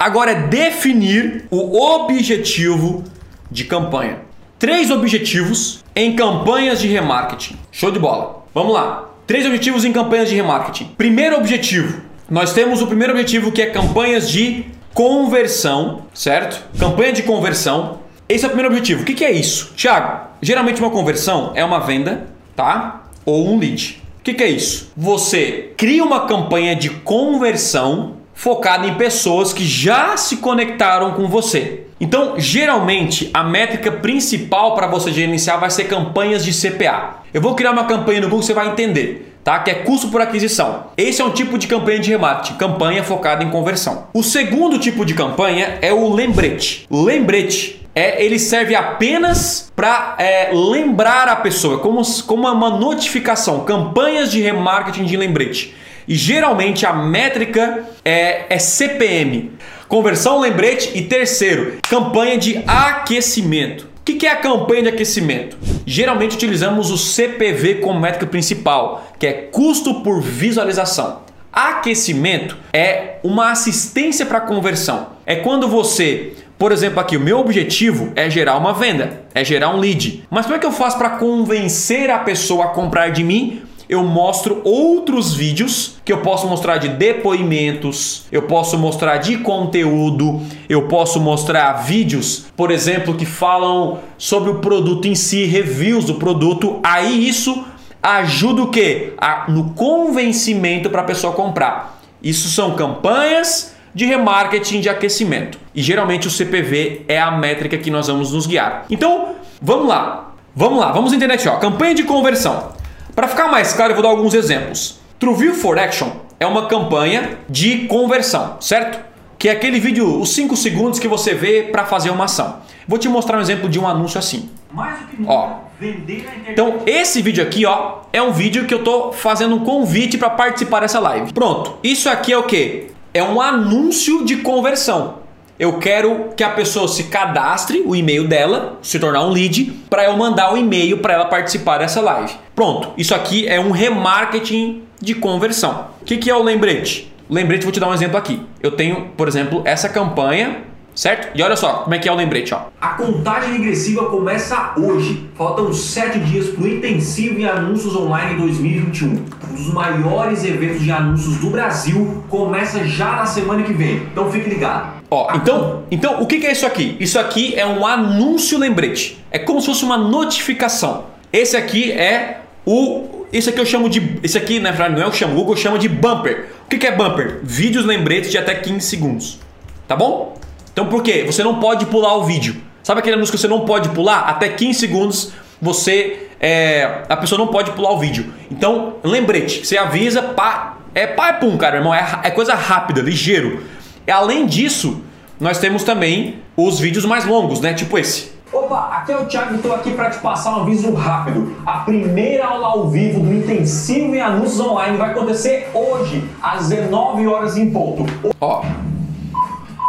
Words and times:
agora 0.00 0.30
é 0.30 0.34
definir 0.46 1.44
o 1.50 1.78
objetivo 1.78 3.04
de 3.50 3.64
campanha. 3.64 4.20
Três 4.58 4.90
objetivos 4.90 5.84
em 5.94 6.16
campanhas 6.16 6.80
de 6.80 6.88
remarketing. 6.88 7.56
Show 7.70 7.90
de 7.90 7.98
bola. 7.98 8.46
Vamos 8.54 8.72
lá. 8.72 9.10
Três 9.26 9.44
objetivos 9.44 9.84
em 9.84 9.92
campanhas 9.92 10.30
de 10.30 10.34
remarketing. 10.34 10.86
Primeiro 10.96 11.36
objetivo. 11.36 12.00
Nós 12.30 12.54
temos 12.54 12.80
o 12.80 12.86
primeiro 12.86 13.12
objetivo 13.12 13.52
que 13.52 13.60
é 13.60 13.66
campanhas 13.66 14.30
de 14.30 14.64
conversão, 14.94 16.06
certo? 16.14 16.64
Campanha 16.78 17.12
de 17.12 17.22
conversão. 17.22 18.00
Esse 18.26 18.44
é 18.44 18.48
o 18.48 18.50
primeiro 18.50 18.70
objetivo. 18.70 19.02
O 19.02 19.04
que, 19.04 19.24
é 19.24 19.32
isso? 19.32 19.72
Tiago, 19.76 20.28
geralmente 20.40 20.80
uma 20.80 20.90
conversão 20.90 21.52
é 21.54 21.64
uma 21.64 21.80
venda, 21.80 22.26
tá? 22.56 23.04
Ou 23.26 23.52
um 23.52 23.58
lead. 23.58 24.00
O 24.20 24.22
que, 24.22 24.34
que 24.34 24.42
é 24.42 24.48
isso? 24.48 24.92
Você 24.96 25.72
cria 25.76 26.02
uma 26.04 26.26
campanha 26.26 26.74
de 26.74 26.90
conversão 26.90 28.19
focada 28.40 28.86
em 28.86 28.94
pessoas 28.94 29.52
que 29.52 29.66
já 29.66 30.16
se 30.16 30.38
conectaram 30.38 31.12
com 31.12 31.28
você. 31.28 31.82
Então, 32.00 32.36
geralmente, 32.38 33.28
a 33.34 33.44
métrica 33.44 33.92
principal 33.92 34.74
para 34.74 34.86
você 34.86 35.12
gerenciar 35.12 35.60
vai 35.60 35.68
ser 35.68 35.84
campanhas 35.84 36.42
de 36.42 36.50
CPA. 36.50 37.16
Eu 37.34 37.42
vou 37.42 37.54
criar 37.54 37.72
uma 37.72 37.84
campanha 37.84 38.22
no 38.22 38.28
Google, 38.28 38.42
você 38.42 38.54
vai 38.54 38.68
entender, 38.68 39.36
tá? 39.44 39.58
Que 39.58 39.70
é 39.70 39.74
custo 39.74 40.08
por 40.08 40.22
aquisição. 40.22 40.86
Esse 40.96 41.20
é 41.20 41.24
um 41.24 41.32
tipo 41.32 41.58
de 41.58 41.66
campanha 41.66 41.98
de 41.98 42.08
remarketing, 42.08 42.56
campanha 42.56 43.04
focada 43.04 43.44
em 43.44 43.50
conversão. 43.50 44.06
O 44.14 44.22
segundo 44.22 44.78
tipo 44.78 45.04
de 45.04 45.12
campanha 45.12 45.78
é 45.82 45.92
o 45.92 46.10
lembrete. 46.10 46.86
Lembrete 46.90 47.78
é, 47.94 48.24
ele 48.24 48.38
serve 48.38 48.74
apenas 48.74 49.70
para 49.76 50.14
é, 50.18 50.50
lembrar 50.54 51.28
a 51.28 51.36
pessoa, 51.36 51.78
como, 51.80 52.00
como 52.26 52.48
uma 52.48 52.70
notificação, 52.70 53.64
campanhas 53.64 54.30
de 54.30 54.40
remarketing 54.40 55.04
de 55.04 55.16
lembrete. 55.18 55.74
E 56.10 56.16
geralmente 56.16 56.84
a 56.84 56.92
métrica 56.92 57.84
é, 58.04 58.52
é 58.52 58.58
CPM. 58.58 59.52
Conversão 59.86 60.40
lembrete 60.40 60.90
e 60.92 61.02
terceiro, 61.02 61.78
campanha 61.88 62.36
de 62.36 62.64
aquecimento. 62.66 63.88
O 64.00 64.02
que 64.02 64.26
é 64.26 64.32
a 64.32 64.36
campanha 64.36 64.82
de 64.82 64.88
aquecimento? 64.88 65.56
Geralmente 65.86 66.34
utilizamos 66.34 66.90
o 66.90 66.98
CPV 66.98 67.76
como 67.76 68.00
métrica 68.00 68.26
principal, 68.26 69.08
que 69.20 69.26
é 69.28 69.32
custo 69.32 70.02
por 70.02 70.20
visualização. 70.20 71.20
Aquecimento 71.52 72.56
é 72.72 73.18
uma 73.22 73.52
assistência 73.52 74.26
para 74.26 74.40
conversão. 74.40 75.10
É 75.24 75.36
quando 75.36 75.68
você, 75.68 76.32
por 76.58 76.72
exemplo, 76.72 76.98
aqui 76.98 77.16
o 77.16 77.20
meu 77.20 77.38
objetivo 77.38 78.12
é 78.16 78.28
gerar 78.28 78.56
uma 78.56 78.72
venda, 78.72 79.22
é 79.32 79.44
gerar 79.44 79.72
um 79.72 79.78
lead. 79.78 80.24
Mas 80.28 80.44
como 80.44 80.56
é 80.56 80.58
que 80.58 80.66
eu 80.66 80.72
faço 80.72 80.98
para 80.98 81.10
convencer 81.10 82.10
a 82.10 82.18
pessoa 82.18 82.64
a 82.64 82.68
comprar 82.68 83.10
de 83.10 83.22
mim 83.22 83.62
eu 83.90 84.04
mostro 84.04 84.60
outros 84.62 85.34
vídeos 85.34 85.96
que 86.04 86.12
eu 86.12 86.18
posso 86.18 86.46
mostrar 86.46 86.78
de 86.78 86.90
depoimentos, 86.90 88.24
eu 88.30 88.42
posso 88.42 88.78
mostrar 88.78 89.16
de 89.16 89.38
conteúdo, 89.38 90.40
eu 90.68 90.86
posso 90.86 91.18
mostrar 91.18 91.72
vídeos, 91.72 92.46
por 92.56 92.70
exemplo, 92.70 93.16
que 93.16 93.26
falam 93.26 93.98
sobre 94.16 94.48
o 94.48 94.60
produto 94.60 95.08
em 95.08 95.16
si, 95.16 95.44
reviews 95.44 96.04
do 96.04 96.14
produto. 96.14 96.78
Aí 96.84 97.28
isso 97.28 97.64
ajuda 98.00 98.62
o 98.62 98.68
quê? 98.68 99.12
A, 99.18 99.50
no 99.50 99.70
convencimento 99.70 100.88
para 100.88 101.00
a 101.00 101.04
pessoa 101.04 101.32
comprar. 101.32 102.00
Isso 102.22 102.48
são 102.48 102.76
campanhas 102.76 103.74
de 103.92 104.06
remarketing 104.06 104.80
de 104.80 104.88
aquecimento. 104.88 105.58
E 105.74 105.82
geralmente 105.82 106.28
o 106.28 106.30
CPV 106.30 107.06
é 107.08 107.20
a 107.20 107.32
métrica 107.32 107.76
que 107.76 107.90
nós 107.90 108.06
vamos 108.06 108.32
nos 108.32 108.46
guiar. 108.46 108.84
Então, 108.88 109.34
vamos 109.60 109.88
lá. 109.88 110.32
Vamos 110.54 110.78
lá, 110.78 110.92
vamos 110.92 111.12
entender 111.12 111.34
aqui, 111.34 111.48
ó. 111.48 111.56
Campanha 111.56 111.94
de 111.94 112.04
conversão. 112.04 112.78
Para 113.14 113.28
ficar 113.28 113.48
mais 113.48 113.72
claro, 113.72 113.92
eu 113.92 113.96
vou 113.96 114.02
dar 114.02 114.10
alguns 114.10 114.34
exemplos. 114.34 114.98
TrueView 115.18 115.54
for 115.54 115.78
Action 115.78 116.10
é 116.38 116.46
uma 116.46 116.66
campanha 116.66 117.38
de 117.48 117.86
conversão, 117.86 118.56
certo? 118.60 118.98
Que 119.38 119.48
é 119.48 119.52
aquele 119.52 119.80
vídeo, 119.80 120.20
os 120.20 120.34
5 120.34 120.56
segundos 120.56 120.98
que 120.98 121.08
você 121.08 121.34
vê 121.34 121.64
para 121.64 121.84
fazer 121.84 122.10
uma 122.10 122.24
ação. 122.24 122.56
Vou 122.86 122.98
te 122.98 123.08
mostrar 123.08 123.38
um 123.38 123.40
exemplo 123.40 123.68
de 123.68 123.78
um 123.78 123.86
anúncio 123.86 124.18
assim. 124.18 124.50
Mais 124.72 124.98
do 125.00 125.06
que 125.06 125.20
nunca, 125.20 125.32
ó. 125.32 125.50
vender 125.78 126.24
na 126.24 126.36
internet. 126.36 126.52
Então, 126.52 126.80
esse 126.86 127.22
vídeo 127.22 127.42
aqui, 127.42 127.66
ó, 127.66 128.00
é 128.12 128.22
um 128.22 128.32
vídeo 128.32 128.66
que 128.66 128.74
eu 128.74 128.84
tô 128.84 129.12
fazendo 129.12 129.54
um 129.56 129.64
convite 129.64 130.18
para 130.18 130.30
participar 130.30 130.80
dessa 130.80 131.00
live. 131.00 131.32
Pronto. 131.32 131.78
Isso 131.82 132.08
aqui 132.08 132.32
é 132.32 132.38
o 132.38 132.44
quê? 132.44 132.88
É 133.12 133.22
um 133.22 133.40
anúncio 133.40 134.24
de 134.24 134.36
conversão 134.36 135.19
eu 135.60 135.74
quero 135.74 136.30
que 136.34 136.42
a 136.42 136.48
pessoa 136.48 136.88
se 136.88 137.04
cadastre, 137.04 137.82
o 137.84 137.94
e-mail 137.94 138.26
dela, 138.26 138.78
se 138.80 138.98
tornar 138.98 139.26
um 139.26 139.30
lead, 139.30 139.70
para 139.90 140.04
eu 140.04 140.16
mandar 140.16 140.50
o 140.50 140.54
um 140.54 140.56
e-mail 140.56 140.96
para 140.96 141.12
ela 141.12 141.26
participar 141.26 141.76
dessa 141.76 142.00
live. 142.00 142.32
Pronto, 142.54 142.92
isso 142.96 143.14
aqui 143.14 143.46
é 143.46 143.60
um 143.60 143.70
remarketing 143.70 144.84
de 144.98 145.14
conversão. 145.14 145.88
O 146.00 146.06
que, 146.06 146.16
que 146.16 146.30
é 146.30 146.34
o 146.34 146.42
lembrete? 146.42 147.12
Lembrete, 147.28 147.64
vou 147.64 147.72
te 147.72 147.78
dar 147.78 147.88
um 147.88 147.94
exemplo 147.94 148.16
aqui. 148.16 148.40
Eu 148.62 148.70
tenho, 148.70 149.10
por 149.18 149.28
exemplo, 149.28 149.60
essa 149.66 149.86
campanha 149.86 150.62
certo? 151.00 151.34
E 151.34 151.42
olha 151.42 151.56
só 151.56 151.78
como 151.78 151.94
é 151.94 151.98
que 151.98 152.06
é 152.06 152.12
o 152.12 152.14
lembrete, 152.14 152.52
ó. 152.52 152.64
A 152.78 152.88
contagem 152.88 153.52
regressiva 153.54 154.04
começa 154.10 154.74
hoje. 154.76 155.26
Faltam 155.34 155.72
sete 155.72 156.18
dias 156.18 156.48
para 156.48 156.62
o 156.62 156.68
intensivo 156.68 157.40
em 157.40 157.46
anúncios 157.46 157.96
online 157.96 158.38
2021. 158.38 159.08
Um 159.08 159.54
dos 159.54 159.72
maiores 159.72 160.44
eventos 160.44 160.82
de 160.82 160.92
anúncios 160.92 161.38
do 161.38 161.48
Brasil 161.48 162.22
começa 162.28 162.84
já 162.84 163.16
na 163.16 163.24
semana 163.24 163.62
que 163.62 163.72
vem. 163.72 164.02
Então 164.12 164.30
fique 164.30 164.50
ligado. 164.50 165.00
Ó, 165.10 165.34
então, 165.34 165.84
então 165.90 166.20
o 166.20 166.26
que 166.26 166.46
é 166.46 166.52
isso 166.52 166.66
aqui? 166.66 166.98
Isso 167.00 167.18
aqui 167.18 167.54
é 167.58 167.64
um 167.64 167.86
anúncio 167.86 168.58
lembrete. 168.58 169.24
É 169.30 169.38
como 169.38 169.58
se 169.60 169.68
fosse 169.68 169.84
uma 169.84 169.96
notificação. 169.96 171.06
Esse 171.32 171.56
aqui 171.56 171.92
é 171.92 172.42
o. 172.66 173.24
Esse 173.32 173.48
aqui 173.48 173.58
eu 173.58 173.64
chamo 173.66 173.88
de. 173.88 174.18
Esse 174.22 174.36
aqui, 174.36 174.60
na 174.60 174.70
verdade, 174.70 174.96
não 174.96 175.02
é 175.02 175.06
o 175.06 175.10
que 175.10 175.14
eu 175.14 175.20
chamo, 175.20 175.32
o 175.32 175.36
Google 175.36 175.56
chama 175.56 175.78
de 175.78 175.88
bumper. 175.88 176.50
O 176.66 176.68
que 176.68 176.86
é 176.86 176.92
bumper? 176.94 177.40
Vídeos 177.42 177.86
lembretes 177.86 178.30
de 178.30 178.36
até 178.36 178.54
15 178.54 178.86
segundos. 178.86 179.40
Tá 179.88 179.96
bom? 179.96 180.39
Então 180.80 180.88
por 180.88 181.02
quê? 181.02 181.24
Você 181.26 181.44
não 181.44 181.60
pode 181.60 181.84
pular 181.84 182.14
o 182.16 182.24
vídeo. 182.24 182.56
Sabe 182.82 183.00
aquele 183.00 183.16
anúncio 183.16 183.34
que 183.34 183.38
você 183.38 183.46
não 183.46 183.66
pode 183.66 183.90
pular? 183.90 184.20
Até 184.20 184.48
15 184.48 184.78
segundos 184.78 185.30
você. 185.60 186.28
É, 186.40 187.02
a 187.06 187.18
pessoa 187.18 187.38
não 187.38 187.48
pode 187.48 187.72
pular 187.72 187.90
o 187.90 187.98
vídeo. 187.98 188.32
Então, 188.50 188.94
lembrete, 189.04 189.66
você 189.66 189.76
avisa, 189.76 190.22
pá, 190.22 190.78
é 190.94 191.06
pá, 191.06 191.28
é 191.28 191.32
pum, 191.34 191.54
cara, 191.58 191.76
irmão. 191.76 191.94
É, 191.94 192.20
é 192.22 192.30
coisa 192.30 192.54
rápida, 192.54 193.02
ligeiro. 193.02 193.62
E 194.06 194.10
além 194.10 194.46
disso, 194.46 195.02
nós 195.38 195.58
temos 195.58 195.84
também 195.84 196.36
os 196.56 196.80
vídeos 196.80 197.04
mais 197.04 197.26
longos, 197.26 197.60
né? 197.60 197.74
Tipo 197.74 197.98
esse. 197.98 198.32
Opa, 198.50 198.88
aqui 198.94 199.12
é 199.12 199.18
o 199.18 199.26
Thiago 199.26 199.52
e 199.52 199.56
estou 199.56 199.74
aqui 199.74 199.90
para 199.90 200.08
te 200.08 200.18
passar 200.20 200.56
um 200.56 200.62
aviso 200.62 200.94
rápido. 200.94 201.56
A 201.66 201.80
primeira 201.80 202.46
aula 202.46 202.68
ao 202.68 202.88
vivo 202.88 203.20
do 203.20 203.34
Intensivo 203.34 204.14
em 204.14 204.20
Anúncios 204.22 204.60
Online 204.60 204.96
vai 204.96 205.10
acontecer 205.10 205.68
hoje, 205.74 206.24
às 206.42 206.70
19 206.70 207.26
horas 207.26 207.58
em 207.58 207.70
ponto. 207.70 208.06
Ó, 208.40 208.64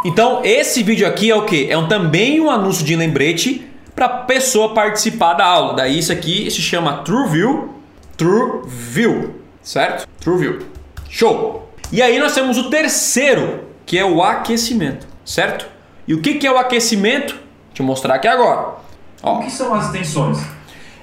então, 0.04 0.40
esse 0.44 0.82
vídeo 0.82 1.06
aqui 1.06 1.30
é 1.30 1.36
o 1.36 1.44
que? 1.44 1.70
É 1.70 1.78
um, 1.78 1.86
também 1.86 2.40
um 2.40 2.50
anúncio 2.50 2.84
de 2.84 2.96
lembrete 2.96 3.66
para 3.94 4.06
a 4.06 4.08
pessoa 4.08 4.74
participar 4.74 5.34
da 5.34 5.44
aula. 5.44 5.74
Daí 5.74 5.98
isso 5.98 6.12
aqui 6.12 6.50
se 6.50 6.60
chama 6.60 6.98
TrueView, 6.98 7.74
TrueView, 8.16 9.34
certo? 9.62 10.08
TrueView. 10.20 10.66
Show! 11.08 11.70
E 11.92 12.00
aí 12.00 12.18
nós 12.18 12.34
temos 12.34 12.56
o 12.58 12.70
terceiro, 12.70 13.64
que 13.84 13.98
é 13.98 14.04
o 14.04 14.22
aquecimento, 14.22 15.06
certo? 15.24 15.66
E 16.08 16.14
o 16.14 16.22
que, 16.22 16.34
que 16.34 16.46
é 16.46 16.52
o 16.52 16.58
aquecimento? 16.58 17.38
Te 17.74 17.82
mostrar 17.82 18.14
aqui 18.14 18.26
agora. 18.26 18.76
Ó. 19.22 19.38
O 19.38 19.44
que 19.44 19.50
são 19.50 19.74
as 19.74 19.92
tensões? 19.92 20.38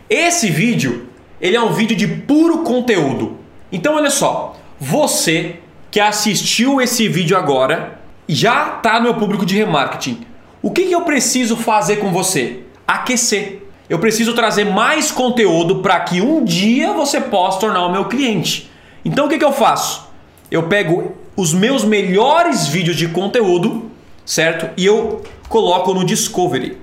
Esse 0.10 0.50
vídeo, 0.50 1.08
ele 1.40 1.56
é 1.56 1.62
um 1.62 1.72
vídeo 1.72 1.96
de 1.96 2.08
puro 2.08 2.64
conteúdo. 2.64 3.38
Então 3.72 3.96
olha 3.96 4.10
só, 4.10 4.58
você 4.80 5.60
que 5.92 6.00
assistiu 6.00 6.81
esse 6.81 7.08
vídeo 7.08 7.38
agora, 7.38 7.99
já 8.34 8.75
está 8.78 8.97
no 8.97 9.06
meu 9.06 9.16
público 9.16 9.45
de 9.45 9.56
remarketing. 9.56 10.22
O 10.62 10.69
que, 10.69 10.85
que 10.85 10.94
eu 10.94 11.01
preciso 11.01 11.57
fazer 11.57 11.97
com 11.97 12.12
você? 12.12 12.59
Aquecer. 12.88 13.63
Eu 13.90 13.97
preciso 13.97 14.34
trazer 14.34 14.66
mais 14.66 15.12
conteúdo 15.12 15.78
para 15.78 16.00
que 16.01 16.22
um 16.22 16.44
dia 16.44 16.94
você 16.94 17.19
possa 17.19 17.59
tornar 17.59 17.85
o 17.88 17.91
meu 17.91 18.06
cliente. 18.06 18.69
Então 19.03 19.25
o 19.25 19.29
que, 19.29 19.39
que 19.39 19.45
eu 19.45 19.51
faço? 19.51 20.07
Eu 20.51 20.63
pego 20.63 21.13
os 21.35 21.53
meus 21.53 21.84
melhores 21.84 22.68
vídeos 22.68 22.97
de 22.97 23.07
conteúdo, 23.07 23.89
certo? 24.23 24.69
E 24.77 24.86
eu 24.86 25.24
coloco 25.48 25.94
no 25.94 26.04
Discovery. 26.04 26.77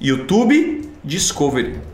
YouTube 0.00 0.88
Discovery. 1.02 1.93